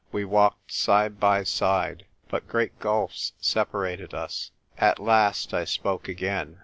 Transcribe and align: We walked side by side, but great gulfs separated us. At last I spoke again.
We 0.11 0.25
walked 0.25 0.71
side 0.71 1.19
by 1.19 1.43
side, 1.43 2.07
but 2.27 2.47
great 2.47 2.79
gulfs 2.79 3.33
separated 3.39 4.15
us. 4.15 4.49
At 4.79 4.97
last 4.97 5.53
I 5.53 5.63
spoke 5.63 6.07
again. 6.07 6.57